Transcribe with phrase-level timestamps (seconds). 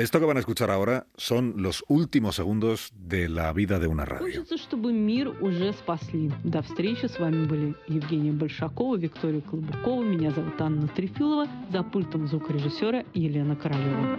[0.00, 4.05] Esto que van a escuchar ahora son los últimos segundos de la vida de una
[4.05, 4.25] radio.
[4.25, 6.31] Хочется, чтобы мир уже спасли.
[6.45, 7.07] До встречи.
[7.07, 10.01] С вами были Евгения Большакова, Виктория Клобукова.
[10.01, 11.45] Меня зовут Анна Трефилова.
[11.73, 14.17] За пультом звукорежиссера Елена Королева.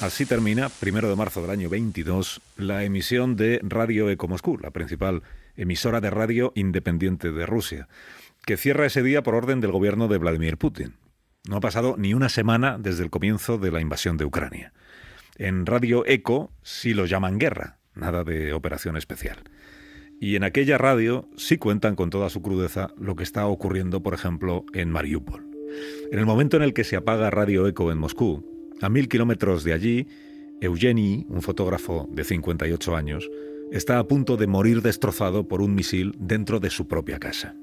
[0.00, 4.70] Así termina, primero de marzo del año 22, la emisión de Radio Eco Moscú, la
[4.70, 5.22] principal
[5.56, 7.88] emisora de radio independiente de Rusia,
[8.46, 10.94] que cierra ese día por orden del gobierno de Vladimir Putin.
[11.46, 14.72] No ha pasado ni una semana desde el comienzo de la invasión de Ucrania.
[15.36, 19.42] En Radio Eco sí lo llaman guerra, nada de operación especial.
[20.20, 24.14] Y en aquella radio sí cuentan con toda su crudeza lo que está ocurriendo, por
[24.14, 25.44] ejemplo, en Mariupol.
[26.10, 29.64] En el momento en el que se apaga Radio Eco en Moscú, a mil kilómetros
[29.64, 30.08] de allí,
[30.62, 33.28] Eugeni, un fotógrafo de 58 años,
[33.70, 37.54] está a punto de morir destrozado por un misil dentro de su propia casa.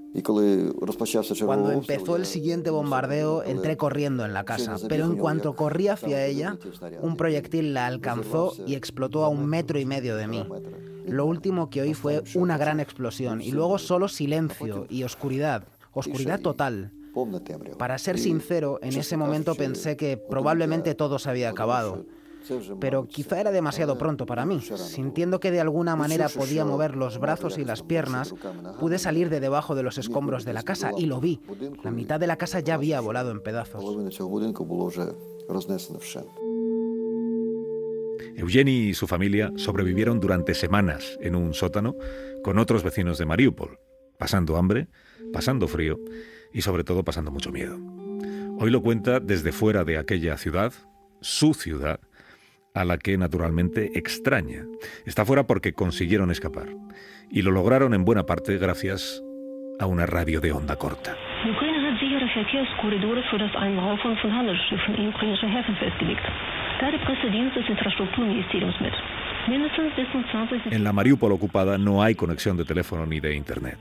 [1.46, 6.26] Cuando empezó el siguiente bombardeo, entré corriendo en la casa, pero en cuanto corrí hacia
[6.26, 6.58] ella,
[7.02, 10.45] un proyectil la alcanzó y explotó a un metro y medio de mí.
[11.06, 16.42] Lo último que oí fue una gran explosión y luego solo silencio y oscuridad, oscuridad
[16.42, 16.92] total.
[17.78, 22.06] Para ser sincero, en ese momento pensé que probablemente todo se había acabado.
[22.80, 24.61] Pero quizá era demasiado pronto para mí.
[24.61, 28.34] Sintiendo que de alguna manera podía mover los brazos y las piernas,
[28.80, 31.42] pude salir de debajo de los escombros de la casa y lo vi.
[31.84, 33.84] La mitad de la casa ya había volado en pedazos.
[38.36, 41.95] Eugeni y su familia sobrevivieron durante semanas en un sótano
[42.44, 43.80] con otros vecinos de Mariupol,
[44.17, 44.88] pasando hambre,
[45.34, 46.00] pasando frío
[46.53, 47.78] y sobre todo pasando mucho miedo.
[48.58, 50.73] Hoy lo cuenta desde fuera de aquella ciudad,
[51.22, 52.00] su ciudad,
[52.73, 54.66] a la que naturalmente extraña.
[55.05, 56.67] Está fuera porque consiguieron escapar.
[57.30, 59.22] Y lo lograron en buena parte gracias
[59.80, 61.16] a una radio de onda corta.
[70.72, 73.78] En la Mariupol ocupada no hay conexión de teléfono ni de Internet.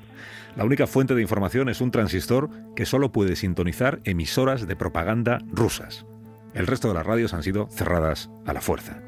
[0.56, 5.38] La única fuente de información es un transistor que solo puede sintonizar emisoras de propaganda
[5.52, 6.06] rusas.
[6.54, 8.98] El resto de las radios han sido cerradas a la fuerza.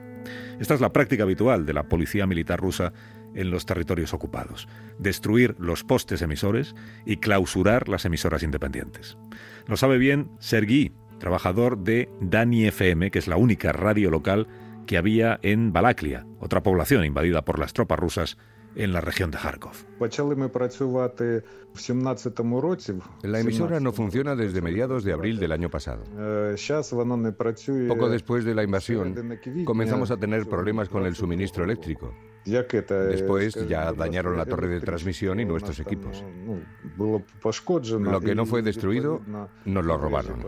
[0.61, 2.93] Esta es la práctica habitual de la policía militar rusa
[3.35, 9.17] en los territorios ocupados, destruir los postes emisores y clausurar las emisoras independientes.
[9.67, 14.47] Lo sabe bien Sergi, trabajador de Dani FM, que es la única radio local
[14.87, 18.37] que había en Balaklia, otra población invadida por las tropas rusas
[18.75, 19.73] en la región de Kharkov.
[23.23, 26.03] La emisora no funciona desde mediados de abril del año pasado.
[27.89, 29.15] Poco después de la invasión,
[29.65, 32.15] comenzamos a tener problemas con el suministro eléctrico.
[33.09, 36.25] Después ya dañaron la torre de transmisión y nuestros equipos.
[36.99, 39.23] Lo que no fue destruido,
[39.65, 40.41] nos lo robaron.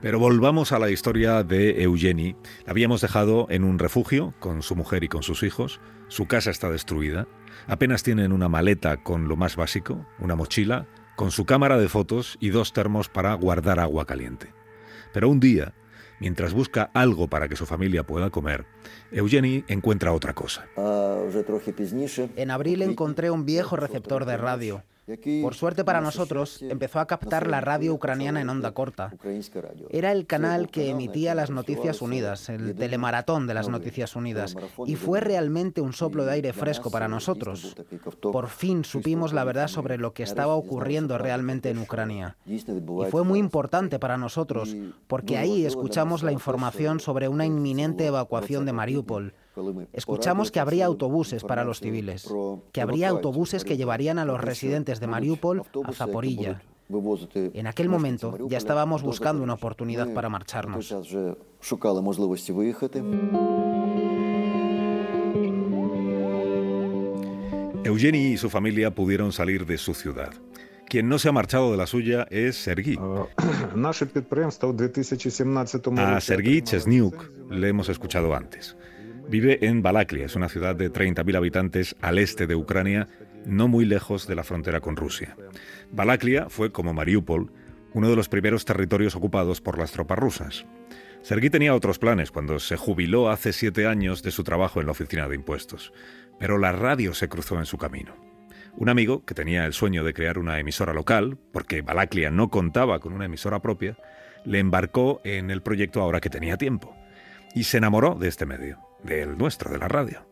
[0.00, 2.36] Pero volvamos a la historia de Eugeni.
[2.64, 5.80] La habíamos dejado en un refugio con su mujer y con sus hijos.
[6.08, 7.26] Su casa está destruida.
[7.66, 10.86] Apenas tienen una maleta con lo más básico, una mochila,
[11.16, 14.52] con su cámara de fotos y dos termos para guardar agua caliente.
[15.12, 15.74] Pero un día,
[16.20, 18.64] mientras busca algo para que su familia pueda comer,
[19.12, 20.66] Eugeni encuentra otra cosa.
[22.36, 24.82] En abril encontré un viejo receptor de radio.
[25.42, 29.12] Por suerte para nosotros, empezó a captar la radio ucraniana en onda corta.
[29.90, 34.96] Era el canal que emitía las Noticias Unidas, el telemaratón de las Noticias Unidas, y
[34.96, 37.76] fue realmente un soplo de aire fresco para nosotros.
[38.20, 42.36] Por fin supimos la verdad sobre lo que estaba ocurriendo realmente en Ucrania.
[42.46, 42.58] Y
[43.10, 44.76] fue muy importante para nosotros,
[45.06, 49.34] porque ahí escuchamos la información sobre una inminente evacuación de Mariupol
[49.92, 52.28] Escuchamos que habría autobuses para los civiles,
[52.72, 56.62] que habría autobuses que llevarían a los residentes de Mariupol a Zaporilla.
[57.34, 60.94] En aquel momento ya estábamos buscando una oportunidad para marcharnos.
[67.84, 70.32] Eugeni y su familia pudieron salir de su ciudad.
[70.88, 72.96] Quien no se ha marchado de la suya es Sergi.
[75.96, 78.76] A Sergi Chesniuk le hemos escuchado antes.
[79.28, 83.08] Vive en Balaklia, es una ciudad de 30.000 habitantes al este de Ucrania,
[83.44, 85.36] no muy lejos de la frontera con Rusia.
[85.92, 87.52] Balaklia fue, como Mariupol,
[87.92, 90.64] uno de los primeros territorios ocupados por las tropas rusas.
[91.20, 94.92] Sergi tenía otros planes cuando se jubiló hace siete años de su trabajo en la
[94.92, 95.92] oficina de impuestos,
[96.40, 98.16] pero la radio se cruzó en su camino.
[98.78, 102.98] Un amigo, que tenía el sueño de crear una emisora local, porque Balaklia no contaba
[103.00, 103.98] con una emisora propia,
[104.46, 106.96] le embarcó en el proyecto ahora que tenía tiempo,
[107.54, 108.87] y se enamoró de este medio.
[109.02, 110.26] Del nuestro, de la radio.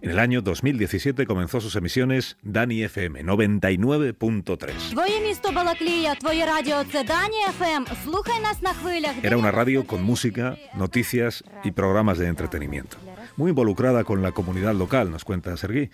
[0.00, 4.94] En el año 2017 comenzó sus emisiones Dani FM 99.3.
[9.24, 12.96] Era una radio con música, noticias y programas de entretenimiento.
[13.36, 15.90] Muy involucrada con la comunidad local, nos cuenta Sergi.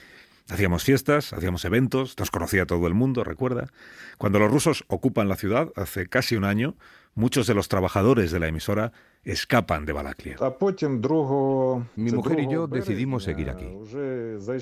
[0.50, 3.68] Hacíamos fiestas, hacíamos eventos, nos conocía todo el mundo, recuerda.
[4.18, 6.76] Cuando los rusos ocupan la ciudad, hace casi un año,
[7.14, 8.92] muchos de los trabajadores de la emisora
[9.22, 10.36] escapan de Balaklia.
[11.96, 13.70] Mi mujer y yo decidimos seguir aquí.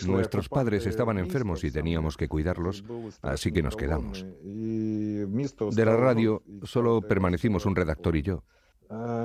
[0.06, 2.85] Nuestros padres estaban enfermos y teníamos que cuidarlos,
[3.20, 4.25] así que nos quedamos.
[4.25, 8.44] De la radio solo permanecimos un redactor y yo.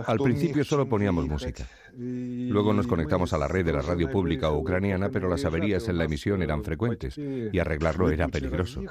[0.05, 1.67] Al principio solo poníamos música.
[1.97, 5.97] Luego nos conectamos a la red de la radio pública ucraniana, pero las averías en
[5.97, 8.83] la emisión eran frecuentes y arreglarlo era peligroso,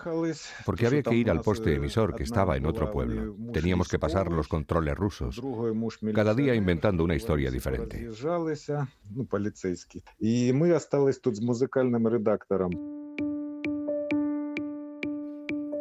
[0.64, 3.36] porque había que ir al poste emisor que estaba en otro pueblo.
[3.52, 5.40] Teníamos que pasar los controles rusos,
[6.14, 8.08] cada día inventando una historia diferente.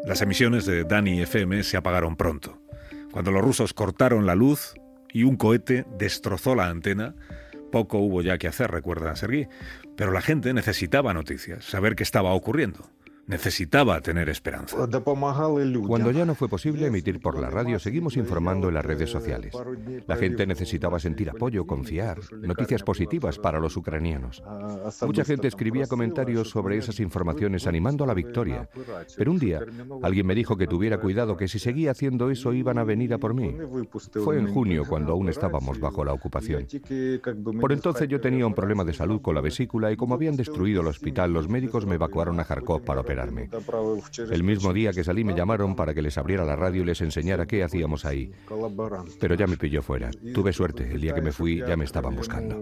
[0.06, 2.59] Las emisiones de Dani FM se apagaron pronto.
[3.12, 4.75] Cuando los rusos cortaron la luz,
[5.16, 7.16] y un cohete destrozó la antena.
[7.72, 9.48] Poco hubo ya que hacer, recuerda Sergi,
[9.96, 12.90] pero la gente necesitaba noticias, saber qué estaba ocurriendo
[13.27, 14.77] necesitaba tener esperanza.
[15.88, 19.54] Cuando ya no fue posible emitir por la radio, seguimos informando en las redes sociales.
[20.07, 24.44] La gente necesitaba sentir apoyo, confiar, noticias positivas para los ucranianos.
[25.01, 28.69] Mucha gente escribía comentarios sobre esas informaciones animando a la victoria.
[29.18, 29.62] Pero un día
[30.04, 33.18] alguien me dijo que tuviera cuidado, que si seguía haciendo eso iban a venir a
[33.18, 33.56] por mí.
[34.24, 36.68] Fue en junio cuando aún estábamos bajo la ocupación.
[37.60, 40.81] Por entonces yo tenía un problema de salud con la vesícula y como habían destruido
[40.81, 43.15] el hospital, los médicos me evacuaron a Kharkov para operar.
[44.32, 47.02] El mismo día que salí me llamaron para que les abriera la radio y les
[47.02, 48.32] enseñara qué hacíamos ahí.
[49.20, 50.12] Pero ya me pilló fuera.
[50.34, 50.90] Tuve suerte.
[50.92, 52.56] El día que me fui ya me estaban buscando.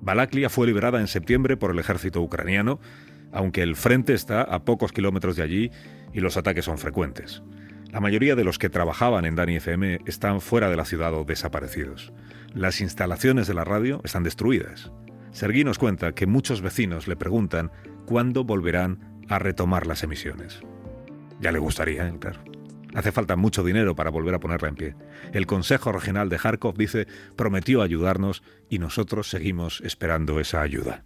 [0.00, 2.78] Balaklia fue liberada en septiembre por el ejército ucraniano,
[3.32, 5.70] aunque el frente está a pocos kilómetros de allí
[6.12, 7.42] y los ataques son frecuentes.
[7.94, 11.24] La mayoría de los que trabajaban en Dani FM están fuera de la ciudad o
[11.24, 12.12] desaparecidos.
[12.52, 14.90] Las instalaciones de la radio están destruidas.
[15.30, 17.70] Sergi nos cuenta que muchos vecinos le preguntan
[18.04, 20.60] cuándo volverán a retomar las emisiones.
[21.38, 22.42] Ya le gustaría, entrar.
[22.94, 24.96] Hace falta mucho dinero para volver a ponerla en pie.
[25.32, 27.06] El Consejo Regional de Kharkov dice
[27.36, 31.04] prometió ayudarnos y nosotros seguimos esperando esa ayuda.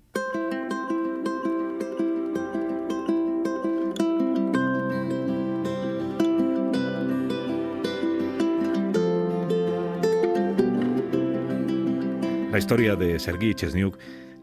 [12.58, 13.96] La historia de Sergei Chesniuk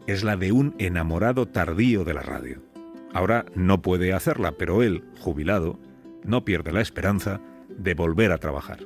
[0.06, 2.62] es la de un enamorado tardío de la radio.
[3.12, 5.78] Ahora no puede hacerla, pero él, jubilado,
[6.24, 8.78] no pierde la esperanza de volver a trabajar,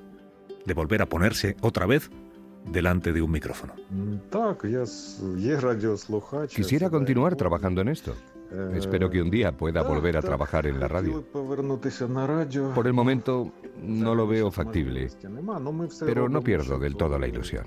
[0.66, 2.10] de volver a ponerse otra vez
[2.72, 3.74] delante de un micrófono.
[6.48, 8.16] Quisiera continuar trabajando en esto.
[8.74, 11.24] Espero que un día pueda volver a trabajar en la radio.
[12.74, 15.08] Por el momento no lo veo factible,
[16.00, 17.64] pero no pierdo del todo la ilusión.